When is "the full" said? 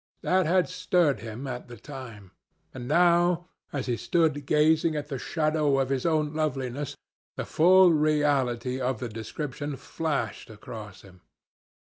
7.35-7.93